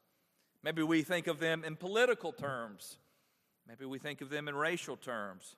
Maybe 0.64 0.82
we 0.82 1.04
think 1.04 1.28
of 1.28 1.40
them 1.40 1.64
in 1.64 1.76
political 1.76 2.32
terms. 2.32 2.98
Maybe 3.68 3.86
we 3.86 4.00
think 4.00 4.22
of 4.22 4.30
them 4.30 4.48
in 4.48 4.56
racial 4.56 4.98
terms. 4.98 5.56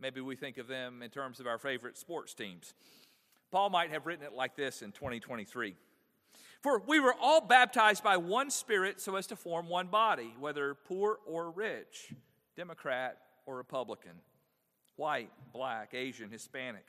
Maybe 0.00 0.20
we 0.20 0.36
think 0.36 0.56
of 0.56 0.66
them 0.66 1.02
in 1.02 1.10
terms 1.10 1.40
of 1.40 1.46
our 1.46 1.58
favorite 1.58 1.98
sports 1.98 2.32
teams. 2.32 2.72
Paul 3.50 3.68
might 3.68 3.90
have 3.90 4.06
written 4.06 4.24
it 4.24 4.32
like 4.32 4.56
this 4.56 4.80
in 4.80 4.92
2023 4.92 5.74
For 6.62 6.80
we 6.86 7.00
were 7.00 7.14
all 7.20 7.40
baptized 7.40 8.02
by 8.02 8.16
one 8.16 8.50
Spirit 8.50 9.00
so 9.00 9.16
as 9.16 9.26
to 9.26 9.36
form 9.36 9.68
one 9.68 9.88
body, 9.88 10.34
whether 10.38 10.74
poor 10.74 11.18
or 11.26 11.50
rich, 11.50 12.14
Democrat 12.56 13.18
or 13.44 13.56
Republican, 13.56 14.12
white, 14.96 15.30
black, 15.52 15.90
Asian, 15.92 16.30
Hispanic, 16.30 16.86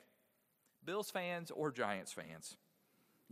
Bills 0.84 1.10
fans 1.10 1.50
or 1.50 1.70
Giants 1.70 2.12
fans. 2.12 2.56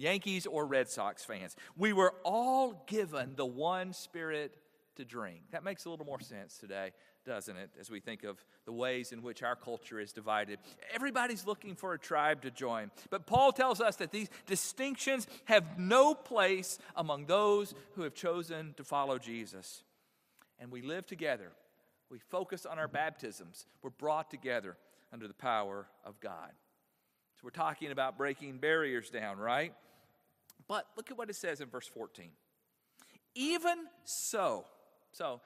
Yankees 0.00 0.46
or 0.46 0.66
Red 0.66 0.88
Sox 0.88 1.24
fans. 1.24 1.54
We 1.76 1.92
were 1.92 2.14
all 2.24 2.84
given 2.86 3.34
the 3.36 3.46
one 3.46 3.92
Spirit 3.92 4.56
to 4.96 5.04
drink. 5.04 5.42
That 5.52 5.62
makes 5.62 5.84
a 5.84 5.90
little 5.90 6.06
more 6.06 6.20
sense 6.20 6.56
today, 6.58 6.92
doesn't 7.26 7.56
it, 7.56 7.70
as 7.78 7.90
we 7.90 8.00
think 8.00 8.24
of 8.24 8.42
the 8.64 8.72
ways 8.72 9.12
in 9.12 9.22
which 9.22 9.42
our 9.42 9.56
culture 9.56 10.00
is 10.00 10.12
divided? 10.12 10.58
Everybody's 10.94 11.46
looking 11.46 11.74
for 11.74 11.92
a 11.92 11.98
tribe 11.98 12.42
to 12.42 12.50
join. 12.50 12.90
But 13.10 13.26
Paul 13.26 13.52
tells 13.52 13.80
us 13.80 13.96
that 13.96 14.10
these 14.10 14.28
distinctions 14.46 15.26
have 15.44 15.78
no 15.78 16.14
place 16.14 16.78
among 16.96 17.26
those 17.26 17.74
who 17.92 18.02
have 18.02 18.14
chosen 18.14 18.74
to 18.78 18.84
follow 18.84 19.18
Jesus. 19.18 19.82
And 20.58 20.70
we 20.70 20.82
live 20.82 21.06
together. 21.06 21.52
We 22.10 22.18
focus 22.18 22.66
on 22.66 22.78
our 22.78 22.88
baptisms. 22.88 23.66
We're 23.82 23.90
brought 23.90 24.30
together 24.30 24.76
under 25.12 25.28
the 25.28 25.34
power 25.34 25.86
of 26.04 26.20
God. 26.20 26.50
So 27.36 27.42
we're 27.44 27.50
talking 27.50 27.90
about 27.90 28.18
breaking 28.18 28.58
barriers 28.58 29.08
down, 29.08 29.38
right? 29.38 29.72
But 30.70 30.86
look 30.96 31.10
at 31.10 31.18
what 31.18 31.28
it 31.28 31.34
says 31.34 31.60
in 31.60 31.68
verse 31.68 31.88
14. 31.88 32.26
Even 33.34 33.76
so, 34.04 34.66
so 35.10 35.40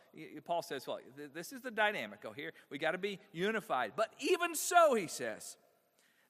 Paul 0.44 0.60
says, 0.60 0.86
well, 0.86 0.98
this 1.32 1.50
is 1.50 1.62
the 1.62 1.70
dynamic. 1.70 2.18
Oh, 2.26 2.32
here 2.32 2.52
we 2.68 2.76
got 2.76 2.90
to 2.90 2.98
be 2.98 3.18
unified. 3.32 3.92
But 3.96 4.12
even 4.18 4.54
so, 4.54 4.94
he 4.94 5.06
says, 5.06 5.56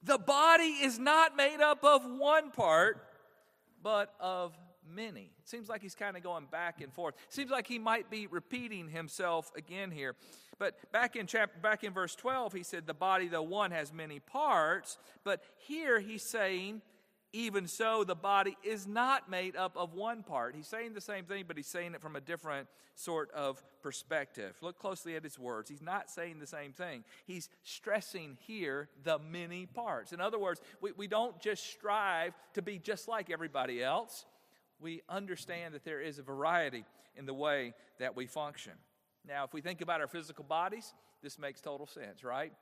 the 0.01 0.17
body 0.17 0.77
is 0.81 1.01
not 1.01 1.37
made 1.37 1.61
up 1.61 1.83
of 1.83 2.03
one 2.05 2.53
part, 2.53 3.05
but 3.83 4.15
of 4.21 4.57
many. 4.89 5.33
It 5.43 5.49
seems 5.49 5.69
like 5.69 5.83
he's 5.83 5.97
kind 5.97 6.17
of 6.17 6.23
going 6.23 6.47
back 6.47 6.81
and 6.81 6.93
forth. 6.93 7.17
Seems 7.31 7.51
like 7.51 7.67
he 7.67 7.81
might 7.81 8.11
be 8.11 8.29
repeating 8.29 8.89
himself 8.89 9.51
again 9.57 9.91
here. 9.91 10.15
But 10.61 10.77
back 10.93 11.17
in 11.17 11.27
chapter 11.27 11.59
back 11.61 11.83
in 11.83 11.93
verse 11.93 12.15
12, 12.15 12.53
he 12.53 12.63
said 12.63 12.87
the 12.87 12.95
body 12.95 13.27
though 13.27 13.43
one 13.43 13.73
has 13.73 13.93
many 13.93 14.21
parts, 14.21 14.99
but 15.25 15.43
here 15.57 15.99
he's 15.99 16.23
saying 16.23 16.81
even 17.35 17.67
so, 17.67 18.05
the 18.05 18.15
body 18.15 18.57
is 18.63 18.87
not 18.87 19.29
made 19.29 19.57
up 19.57 19.77
of 19.77 19.93
one 19.93 20.23
part. 20.23 20.55
He's 20.55 20.69
saying 20.69 20.95
the 20.95 21.01
same 21.01 21.25
thing, 21.25 21.45
but 21.49 21.57
he's 21.57 21.67
saying 21.67 21.95
it 21.95 22.01
from 22.01 22.15
a 22.15 22.21
different 22.21 22.69
sort 22.95 23.31
of 23.33 23.61
perspective. 23.83 24.57
Look 24.63 24.79
closely 24.79 25.17
at 25.17 25.25
his 25.25 25.37
words. 25.37 25.69
He's 25.69 25.83
not 25.83 26.09
saying 26.09 26.39
the 26.39 26.47
same 26.47 26.73
thing. 26.73 27.03
He's 27.27 27.49
stressing 27.65 28.39
here 28.47 28.89
the 29.03 29.19
many 29.19 29.67
parts. 29.67 30.13
In 30.13 30.21
other 30.21 30.39
words, 30.39 30.61
we, 30.81 30.93
we 30.93 31.09
don't 31.09 31.37
just 31.41 31.67
strive 31.67 32.35
to 32.55 32.63
be 32.63 32.79
just 32.79 33.09
like 33.09 33.31
everybody 33.31 33.83
else, 33.83 34.27
we 34.81 35.03
understand 35.09 35.75
that 35.75 35.85
there 35.85 36.01
is 36.01 36.21
a 36.21 36.23
variety 36.23 36.85
in 37.17 37.27
the 37.27 37.35
way 37.35 37.75
that 37.99 38.15
we 38.15 38.27
function. 38.27 38.75
Now, 39.27 39.43
if 39.43 39.53
we 39.53 39.61
think 39.61 39.81
about 39.81 40.01
our 40.01 40.07
physical 40.07 40.45
bodies, 40.45 40.95
this 41.21 41.37
makes 41.37 41.61
total 41.61 41.89
sense, 41.89 42.23
right? 42.23 42.53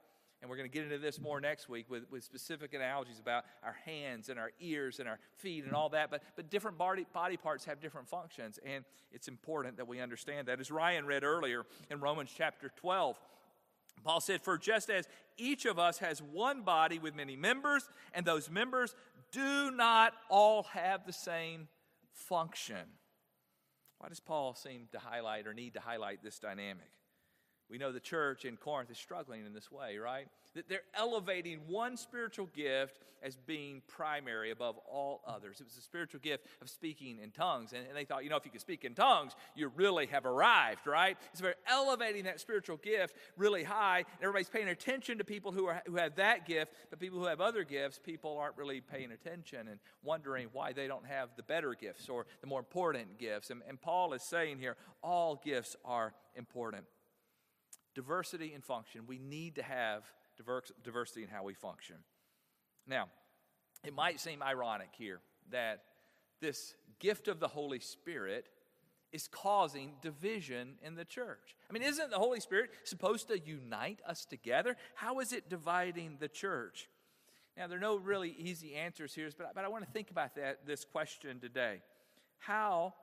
And 0.43 0.51
we're 0.51 0.57
going 0.57 0.69
to 0.69 0.75
get 0.75 0.83
into 0.83 0.99
this 0.99 1.21
more 1.21 1.41
next 1.41 1.69
week 1.69 1.89
with, 1.89 2.03
with 2.11 2.25
specific 2.25 2.75
analogies 2.75 3.21
about 3.21 3.45
our 3.63 3.77
hands 3.87 4.29
and 4.29 4.41
our 4.41 4.51
ears 4.61 4.99
and 4.99 5.09
our 5.09 5.21
feet 5.37 5.65
and 5.65 5.73
all 5.73 5.89
that. 5.91 6.11
But, 6.11 6.25
but 6.35 6.51
different 6.51 6.77
body, 6.77 7.07
body 7.13 7.37
parts 7.37 7.65
have 7.67 7.81
different 7.81 8.09
functions, 8.09 8.59
and 8.67 8.85
it's 9.13 9.29
important 9.29 9.77
that 9.77 9.87
we 9.87 10.01
understand 10.01 10.49
that. 10.49 10.59
As 10.59 10.73
Ryan 10.73 11.07
read 11.07 11.23
earlier 11.23 11.63
in 11.91 12.01
Romans 12.01 12.31
chapter 12.37 12.73
12, 12.75 13.17
Paul 14.03 14.21
said, 14.21 14.43
For 14.43 14.59
just 14.59 14.91
as 14.91 15.07
each 15.39 15.65
of 15.65 15.79
us 15.79 15.99
has 15.99 16.21
one 16.21 16.63
body 16.63 16.99
with 16.99 17.15
many 17.15 17.37
members, 17.37 17.89
and 18.13 18.27
those 18.27 18.51
members 18.51 18.97
do 19.31 19.71
not 19.71 20.13
all 20.29 20.65
have 20.65 21.07
the 21.07 21.13
same 21.13 21.69
function. 22.13 22.85
Why 23.99 24.09
does 24.09 24.19
Paul 24.19 24.57
seem 24.57 24.89
to 24.91 24.99
highlight 24.99 25.47
or 25.47 25.55
need 25.55 25.75
to 25.75 25.81
highlight 25.81 26.21
this 26.25 26.41
dynamic? 26.41 26.91
We 27.73 27.79
know 27.79 27.91
the 27.91 28.01
church 28.01 28.45
in 28.45 28.59
Corinth 28.59 28.91
is 28.91 28.99
struggling 28.99 29.47
in 29.47 29.55
this 29.55 29.73
way, 29.73 29.97
right? 29.97 30.29
That 30.55 30.69
they're 30.69 30.83
elevating 30.95 31.61
one 31.67 31.97
spiritual 31.97 32.51
gift 32.55 32.99
as 33.23 33.39
being 33.47 33.81
primary 33.89 34.51
above 34.51 34.77
all 34.87 35.23
others. 35.27 35.59
It 35.59 35.65
was 35.65 35.77
the 35.77 35.81
spiritual 35.81 36.21
gift 36.21 36.45
of 36.61 36.69
speaking 36.69 37.19
in 37.19 37.31
tongues. 37.31 37.73
And, 37.73 37.87
and 37.87 37.97
they 37.97 38.05
thought, 38.05 38.25
you 38.25 38.31
know, 38.31 38.37
if 38.37 38.45
you 38.45 38.51
can 38.51 38.61
speak 38.61 38.85
in 38.85 38.95
tongues, 38.95 39.33
you 39.55 39.73
really 39.75 40.05
have 40.09 40.27
arrived, 40.27 40.87
right? 40.87 41.17
So 41.33 41.45
they're 41.45 41.55
elevating 41.67 42.25
that 42.25 42.41
spiritual 42.41 42.77
gift 42.77 43.17
really 43.39 43.65
high. 43.65 44.01
And 44.01 44.21
everybody's 44.21 44.51
paying 44.51 44.69
attention 44.69 45.17
to 45.17 45.25
people 45.25 45.51
who, 45.51 45.65
are, 45.65 45.83
who 45.87 45.97
have 45.97 46.17
that 46.17 46.47
gift, 46.47 46.75
but 46.91 47.01
people 47.01 47.21
who 47.21 47.27
have 47.27 47.41
other 47.41 47.65
gifts, 47.65 47.99
people 47.99 48.37
aren't 48.37 48.59
really 48.59 48.83
paying 48.83 49.13
attention 49.13 49.67
and 49.69 49.81
wondering 50.03 50.49
why 50.53 50.75
they 50.75 50.89
don't 50.89 51.07
have 51.07 51.31
the 51.39 51.43
better 51.43 51.75
gifts 51.75 52.11
or 52.11 52.27
the 52.43 52.47
more 52.47 52.59
important 52.59 53.19
gifts. 53.19 53.49
And, 53.49 53.63
and 53.67 53.81
Paul 53.81 54.13
is 54.13 54.23
saying 54.23 54.59
here, 54.59 54.77
all 55.03 55.41
gifts 55.43 55.75
are 55.87 56.13
important 56.37 56.85
diversity 57.95 58.53
in 58.55 58.63
function. 58.63 59.03
We 59.07 59.19
need 59.19 59.57
to 59.57 59.63
have 59.63 60.05
diversity 60.83 61.23
in 61.23 61.29
how 61.29 61.45
we 61.45 61.55
function. 61.55 61.97
Now, 62.87 63.09
it 63.85 63.95
might 63.95 64.21
seem 64.21 64.43
ironic 64.43 64.91
here 64.97 65.21
that 65.51 65.83
this 66.41 66.75
gift 66.99 67.29
of 67.29 67.41
the 67.41 67.49
Holy 67.49 67.81
Spirit 67.81 68.47
is 69.13 69.29
causing 69.29 69.93
division 70.01 70.75
in 70.83 70.95
the 70.95 71.05
church. 71.05 71.57
I 71.69 71.73
mean, 71.73 71.83
isn't 71.83 72.11
the 72.11 72.19
Holy 72.19 72.41
Spirit 72.41 72.71
supposed 72.85 73.29
to 73.29 73.39
unite 73.39 74.01
us 74.07 74.25
together? 74.25 74.77
How 74.95 75.21
is 75.21 75.33
it 75.33 75.51
dividing 75.51 76.17
the 76.19 76.29
church? 76.29 76.89
Now, 77.57 77.67
there 77.67 77.77
are 77.77 77.81
no 77.81 77.97
really 77.97 78.35
easy 78.39 78.75
answers 78.75 79.15
here, 79.15 79.29
but, 79.37 79.55
but 79.55 79.65
I 79.65 79.69
want 79.69 79.85
to 79.85 79.91
think 79.91 80.11
about 80.11 80.35
that, 80.37 80.67
this 80.67 80.85
question 80.87 81.39
today. 81.39 81.83
How 82.39 82.95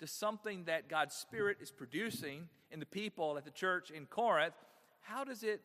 does 0.00 0.10
something 0.10 0.64
that 0.64 0.88
God's 0.88 1.14
Spirit 1.14 1.58
is 1.60 1.70
producing 1.70 2.48
in 2.70 2.80
the 2.80 2.86
people 2.86 3.36
at 3.36 3.44
the 3.44 3.50
church 3.50 3.90
in 3.90 4.06
Corinth, 4.06 4.54
how 5.00 5.24
does 5.24 5.42
it 5.42 5.60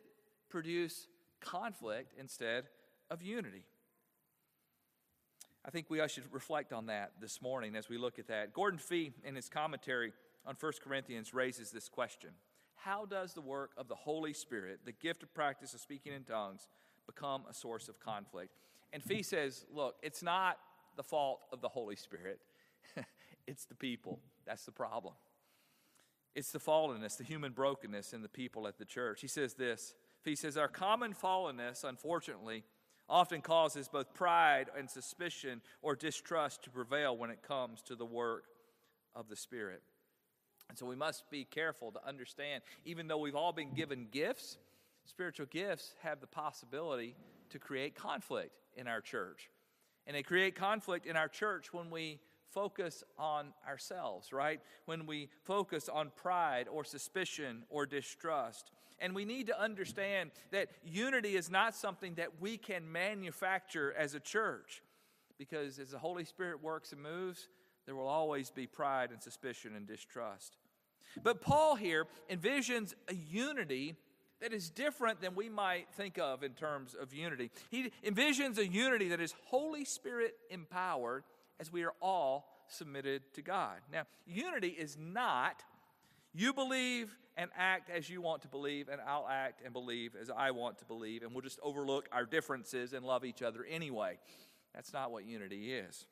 produce 0.50 1.08
conflict 1.42 2.13
instead 2.18 2.66
of 3.12 3.22
unity? 3.22 3.66
I 5.66 5.70
think 5.70 5.90
we 5.90 6.06
should 6.08 6.25
reflect 6.32 6.74
on 6.74 6.88
that 6.88 7.13
this 7.22 7.42
morning 7.42 7.75
as 7.75 7.88
we 7.88 7.98
look 7.98 8.20
at 8.20 8.28
that. 8.28 8.54
Gordon 8.54 8.80
Fee, 8.80 9.13
in 9.24 9.36
his 9.36 9.50
commentary 9.50 10.12
on 10.46 10.56
1 10.60 10.72
Corinthians, 10.84 11.34
raises 11.34 11.72
this 11.72 11.88
question 11.88 12.32
How 12.75 13.06
does 13.06 13.34
the 13.34 13.42
work 13.42 13.72
of 13.78 13.88
the 13.88 13.96
Holy 13.96 14.34
Spirit, 14.34 14.82
the 14.84 14.92
gift 14.92 15.24
of 15.24 15.34
practice 15.34 15.74
of 15.74 15.80
speaking 15.80 16.12
in 16.12 16.24
tongues, 16.24 16.68
become 17.06 17.44
a 17.50 17.54
source 17.54 17.88
of 17.88 18.00
conflict? 18.00 18.52
And 18.92 19.02
Fee 19.02 19.24
says, 19.24 19.66
Look, 19.74 19.96
it's 20.04 20.22
not 20.22 20.58
the 20.98 21.04
fault 21.04 21.40
of 21.52 21.62
the 21.62 21.70
Holy 21.70 21.96
Spirit, 21.96 22.40
it's 23.48 23.66
the 23.66 23.76
people. 23.76 24.20
That's 24.46 24.66
the 24.66 24.72
problem. 24.72 25.14
It's 26.36 26.52
the 26.52 26.60
fallenness, 26.60 27.18
the 27.18 27.24
human 27.24 27.52
brokenness 27.52 28.14
in 28.14 28.22
the 28.22 28.30
people 28.30 28.68
at 28.68 28.78
the 28.78 28.86
church. 28.86 29.22
He 29.22 29.28
says 29.28 29.54
this 29.54 29.94
He 30.24 30.36
says, 30.36 30.58
Our 30.58 30.68
common 30.68 31.14
fallenness, 31.14 31.84
unfortunately, 31.84 32.64
often 33.10 33.42
causes 33.42 33.88
both 33.88 34.14
pride 34.14 34.68
and 34.78 34.90
suspicion 34.90 35.62
or 35.82 35.96
distrust 35.96 36.64
to 36.64 36.70
prevail 36.70 37.16
when 37.16 37.30
it 37.30 37.44
comes 37.44 37.82
to 37.84 37.96
the 37.96 38.06
work 38.06 38.46
of 39.16 39.30
the 39.30 39.36
Spirit. 39.36 39.84
And 40.70 40.78
so 40.78 40.86
we 40.86 40.96
must 40.96 41.30
be 41.30 41.44
careful 41.44 41.92
to 41.92 42.08
understand, 42.08 42.64
even 42.86 43.08
though 43.08 43.18
we've 43.18 43.36
all 43.36 43.52
been 43.52 43.74
given 43.74 44.08
gifts, 44.10 44.58
spiritual 45.06 45.46
gifts 45.48 45.94
have 46.02 46.22
the 46.22 46.28
possibility 46.28 47.16
to 47.50 47.60
create 47.60 47.96
conflict 47.96 48.58
in 48.76 48.88
our 48.88 49.02
church. 49.02 49.50
And 50.08 50.16
they 50.16 50.24
create 50.24 50.56
conflict 50.56 51.06
in 51.06 51.16
our 51.16 51.28
church 51.28 51.74
when 51.74 51.90
we 51.90 52.20
focus 52.53 53.03
on 53.17 53.48
ourselves, 53.67 54.31
right? 54.31 54.62
When 54.86 55.05
we 55.05 55.29
focus 55.43 55.89
on 55.89 56.12
pride 56.15 56.67
or 56.72 56.83
suspicion 56.83 57.63
or 57.69 57.86
distrust. 57.86 58.72
And 59.00 59.15
we 59.15 59.25
need 59.25 59.48
to 59.48 59.60
understand 59.60 60.31
that 60.51 60.69
unity 60.86 61.36
is 61.36 61.50
not 61.50 61.75
something 61.75 62.15
that 62.15 62.39
we 62.39 62.57
can 62.57 62.91
manufacture 62.91 63.93
as 63.98 64.13
a 64.13 64.19
church. 64.19 64.81
Because 65.38 65.79
as 65.79 65.89
the 65.89 65.98
Holy 65.98 66.24
Spirit 66.24 66.63
works 66.63 66.93
and 66.93 67.01
moves, 67.01 67.50
there 67.86 67.95
will 67.95 68.07
always 68.07 68.50
be 68.50 68.67
pride 68.67 69.12
and 69.12 69.22
suspicion 69.22 69.75
and 69.75 69.88
distrust. 69.88 70.57
But 71.22 71.41
Paul 71.41 71.75
here 71.75 72.05
envisions 72.29 72.93
a 73.07 73.15
unity 73.15 73.95
that 74.41 74.53
is 74.53 74.69
different 74.69 75.22
than 75.22 75.36
we 75.36 75.50
might 75.50 75.88
think 75.93 76.17
of 76.17 76.43
in 76.43 76.51
terms 76.51 76.95
of 77.00 77.13
unity. 77.13 77.50
He 77.72 77.91
envisions 78.05 78.57
a 78.57 78.67
unity 78.67 79.10
that 79.10 79.22
is 79.22 79.33
Holy 79.45 79.86
Spirit 79.86 80.36
empowered 80.50 81.24
as 81.60 81.72
we 81.72 81.83
are 81.83 81.93
all 82.01 82.48
submitted 82.67 83.22
to 83.33 83.41
God. 83.41 83.77
Now, 83.91 84.03
unity 84.25 84.69
is 84.69 84.98
not 84.98 85.63
you 86.33 86.53
believe 86.53 87.15
and 87.38 87.50
act 87.55 87.89
as 87.89 88.10
you 88.10 88.22
want 88.22 88.41
to 88.41 88.48
believe, 88.48 88.89
and 88.89 89.00
I'll 89.01 89.27
act 89.29 89.62
and 89.63 89.74
believe 89.74 90.15
as 90.19 90.29
I 90.29 90.51
want 90.51 90.79
to 90.79 90.86
believe, 90.86 91.24
and 91.24 91.31
we'll 91.31 91.41
just 91.41 91.60
overlook 91.62 92.10
our 92.12 92.25
differences 92.25 92.93
and 92.93 93.05
love 93.05 93.24
each 93.24 93.41
other 93.41 93.65
anyway. 93.69 94.17
That's 94.74 94.93
not 94.93 95.12
what 95.12 95.25
unity 95.25 95.74
is. 95.74 96.05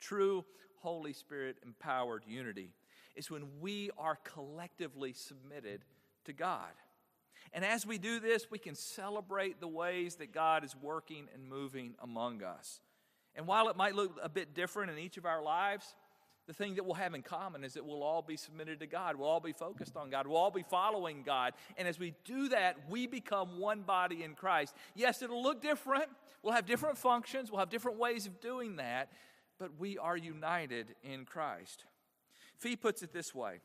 True 0.00 0.44
Holy 0.78 1.12
Spirit 1.12 1.56
empowered 1.64 2.24
unity 2.26 2.70
is 3.14 3.30
when 3.30 3.44
we 3.60 3.90
are 3.98 4.16
collectively 4.24 5.12
submitted 5.12 5.84
to 6.24 6.32
God. 6.32 6.70
And 7.52 7.64
as 7.64 7.84
we 7.84 7.98
do 7.98 8.20
this, 8.20 8.50
we 8.50 8.58
can 8.58 8.74
celebrate 8.74 9.60
the 9.60 9.68
ways 9.68 10.16
that 10.16 10.32
God 10.32 10.64
is 10.64 10.76
working 10.80 11.26
and 11.34 11.48
moving 11.48 11.94
among 12.00 12.42
us. 12.42 12.80
And 13.36 13.46
while 13.46 13.68
it 13.68 13.76
might 13.76 13.94
look 13.94 14.18
a 14.22 14.28
bit 14.28 14.54
different 14.54 14.90
in 14.90 14.98
each 14.98 15.16
of 15.16 15.26
our 15.26 15.42
lives, 15.42 15.94
the 16.46 16.52
thing 16.52 16.74
that 16.74 16.84
we'll 16.84 16.94
have 16.94 17.14
in 17.14 17.22
common 17.22 17.62
is 17.62 17.74
that 17.74 17.86
we'll 17.86 18.02
all 18.02 18.22
be 18.22 18.36
submitted 18.36 18.80
to 18.80 18.86
God. 18.86 19.14
We'll 19.14 19.28
all 19.28 19.38
be 19.38 19.52
focused 19.52 19.96
on 19.96 20.10
God. 20.10 20.26
We'll 20.26 20.36
all 20.36 20.50
be 20.50 20.64
following 20.64 21.22
God. 21.22 21.52
And 21.76 21.86
as 21.86 21.98
we 21.98 22.12
do 22.24 22.48
that, 22.48 22.76
we 22.88 23.06
become 23.06 23.60
one 23.60 23.82
body 23.82 24.24
in 24.24 24.34
Christ. 24.34 24.74
Yes, 24.96 25.22
it'll 25.22 25.42
look 25.44 25.62
different. 25.62 26.06
We'll 26.42 26.54
have 26.54 26.66
different 26.66 26.98
functions. 26.98 27.50
We'll 27.52 27.60
have 27.60 27.70
different 27.70 27.98
ways 27.98 28.26
of 28.26 28.40
doing 28.40 28.76
that. 28.76 29.12
But 29.60 29.78
we 29.78 29.96
are 29.96 30.16
united 30.16 30.96
in 31.04 31.24
Christ. 31.24 31.84
Fee 32.58 32.74
puts 32.74 33.02
it 33.02 33.12
this 33.12 33.32
way 33.32 33.60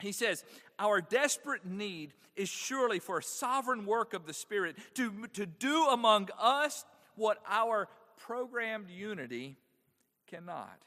He 0.00 0.12
says, 0.12 0.44
Our 0.78 1.00
desperate 1.00 1.64
need 1.64 2.12
is 2.36 2.50
surely 2.50 2.98
for 2.98 3.18
a 3.18 3.22
sovereign 3.22 3.86
work 3.86 4.12
of 4.12 4.26
the 4.26 4.34
Spirit 4.34 4.76
to, 4.96 5.26
to 5.34 5.46
do 5.46 5.86
among 5.86 6.28
us 6.38 6.84
what 7.16 7.38
our 7.48 7.88
programmed 8.16 8.90
unity 8.90 9.56
cannot. 10.26 10.78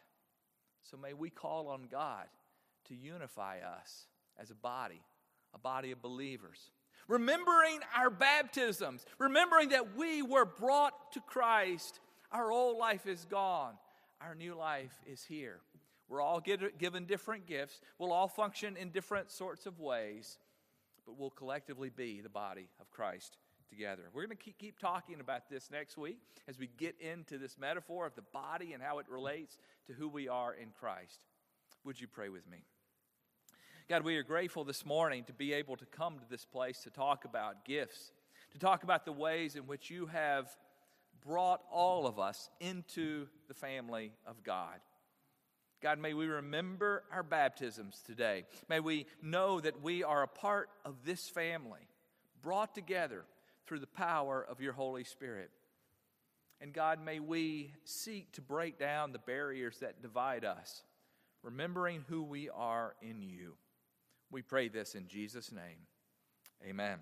So 0.83 0.97
may 0.97 1.13
we 1.13 1.29
call 1.29 1.67
on 1.67 1.87
God 1.89 2.25
to 2.87 2.95
unify 2.95 3.59
us 3.59 4.07
as 4.39 4.51
a 4.51 4.55
body, 4.55 5.01
a 5.53 5.59
body 5.59 5.91
of 5.91 6.01
believers. 6.01 6.71
Remembering 7.07 7.79
our 7.95 8.09
baptisms, 8.09 9.05
remembering 9.17 9.69
that 9.69 9.95
we 9.95 10.21
were 10.21 10.45
brought 10.45 11.13
to 11.13 11.21
Christ, 11.21 11.99
our 12.31 12.51
old 12.51 12.77
life 12.77 13.07
is 13.07 13.25
gone, 13.25 13.73
our 14.21 14.35
new 14.35 14.55
life 14.55 14.93
is 15.05 15.23
here. 15.23 15.59
We're 16.09 16.21
all 16.21 16.39
get, 16.39 16.77
given 16.77 17.05
different 17.05 17.45
gifts. 17.45 17.81
We'll 17.99 18.13
all 18.13 18.27
function 18.27 18.77
in 18.77 18.91
different 18.91 19.31
sorts 19.31 19.65
of 19.65 19.79
ways, 19.79 20.37
but 21.05 21.17
we'll 21.17 21.29
collectively 21.29 21.89
be 21.89 22.21
the 22.21 22.29
body 22.29 22.69
of 22.79 22.89
Christ 22.91 23.37
together. 23.69 24.03
We're 24.13 24.25
going 24.25 24.37
to 24.37 24.43
keep, 24.43 24.57
keep 24.57 24.79
talking 24.79 25.19
about 25.19 25.49
this 25.49 25.69
next 25.71 25.97
week 25.97 26.19
as 26.47 26.57
we 26.57 26.69
get 26.77 26.95
into 26.99 27.37
this 27.37 27.57
metaphor 27.57 28.05
of 28.05 28.15
the 28.15 28.23
body 28.33 28.73
and 28.73 28.81
how 28.81 28.99
it 28.99 29.05
relates 29.09 29.57
to 29.87 29.93
who 29.93 30.07
we 30.07 30.27
are 30.27 30.53
in 30.53 30.69
Christ. 30.79 31.19
Would 31.83 31.99
you 31.99 32.07
pray 32.07 32.29
with 32.29 32.49
me? 32.49 32.63
God, 33.89 34.03
we 34.03 34.17
are 34.17 34.23
grateful 34.23 34.65
this 34.65 34.85
morning 34.85 35.23
to 35.25 35.33
be 35.33 35.53
able 35.53 35.77
to 35.77 35.85
come 35.85 36.19
to 36.19 36.25
this 36.29 36.43
place 36.43 36.79
to 36.83 36.89
talk 36.89 37.23
about 37.23 37.63
gifts, 37.63 38.11
to 38.51 38.59
talk 38.59 38.83
about 38.83 39.05
the 39.05 39.13
ways 39.13 39.55
in 39.55 39.63
which 39.63 39.89
you 39.89 40.07
have 40.07 40.49
brought 41.25 41.61
all 41.71 42.05
of 42.05 42.19
us 42.19 42.49
into 42.59 43.27
the 43.47 43.53
family 43.53 44.11
of 44.25 44.43
God. 44.43 44.79
God, 45.81 45.99
may 45.99 46.13
we 46.13 46.25
remember 46.25 47.03
our 47.11 47.23
baptisms 47.23 48.01
today. 48.05 48.45
May 48.67 48.79
we 48.79 49.05
know 49.21 49.59
that 49.59 49.81
we 49.81 50.03
are 50.03 50.23
a 50.23 50.27
part 50.27 50.69
of 50.83 51.05
this 51.05 51.29
family, 51.29 51.87
brought 52.41 52.73
together 52.73 53.25
through 53.67 53.79
the 53.79 53.87
power 53.87 54.45
of 54.49 54.61
your 54.61 54.73
Holy 54.73 55.03
Spirit. 55.03 55.51
And 56.59 56.73
God, 56.73 57.03
may 57.03 57.19
we 57.19 57.71
seek 57.83 58.31
to 58.33 58.41
break 58.41 58.79
down 58.79 59.11
the 59.11 59.19
barriers 59.19 59.79
that 59.79 60.01
divide 60.01 60.43
us, 60.43 60.83
remembering 61.43 62.03
who 62.07 62.23
we 62.23 62.49
are 62.49 62.95
in 63.01 63.21
you. 63.21 63.53
We 64.31 64.41
pray 64.41 64.67
this 64.67 64.95
in 64.95 65.07
Jesus' 65.07 65.51
name. 65.51 65.85
Amen. 66.67 66.97